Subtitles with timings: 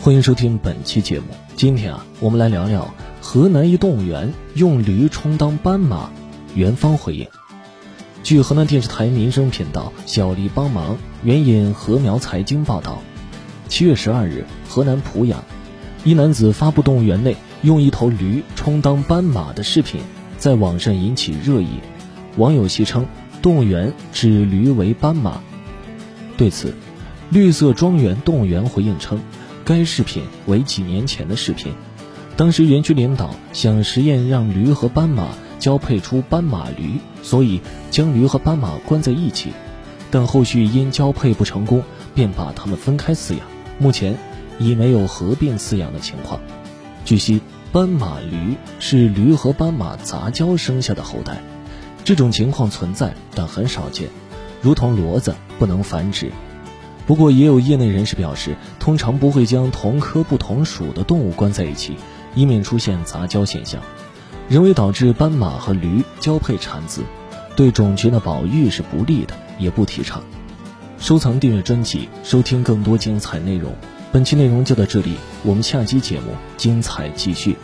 [0.00, 1.26] 欢迎收听本期节目。
[1.56, 6.08] 今天啊，我们来聊聊河南一动物园用驴充当斑马，
[6.54, 7.26] 园方回应。
[8.22, 13.02] 据河南电视台民生频道“小丽帮忙”援引禾苗财经报道，
[13.68, 15.42] 七月十二日，河南濮阳
[16.04, 20.00] 一男子发布动物园内用一头驴充当斑马的视频，
[20.38, 21.80] 在网上引起热议。
[22.36, 23.04] 网友戏称
[23.42, 25.40] 动物园指驴为斑马。
[26.36, 26.72] 对此，
[27.30, 29.18] 绿色庄园动物园回应称，
[29.68, 31.74] 该视频为几年前的视频，
[32.38, 37.60] 当时园区领导想实验让驴和斑马交配出斑马驴，所以
[37.90, 39.52] 将驴和斑马关在一起，
[40.10, 41.82] 但后续因交配不成功，
[42.14, 43.42] 便把它们分开饲养，
[43.78, 44.16] 目前
[44.58, 46.40] 已没有合并饲养的情况。
[47.04, 51.42] 据悉，斑马驴是驴和斑马杂交生下的后代。
[52.04, 54.08] 这种情况存在，但很少见，
[54.62, 56.32] 如同骡子不能繁殖。
[57.08, 61.96] 不过，也有业内人士表示，通常不会将同科不同属的动物关在一起，
[62.34, 63.80] 以免出现杂交现象，
[64.46, 67.00] 人为导致斑马和驴交配产子，
[67.56, 70.22] 对种群的保育是不利的，也不提倡。
[70.98, 73.74] 收藏订阅专辑，收听更多精彩内容。
[74.12, 77.56] 本期内容就到这里，我们下期节目精彩继续。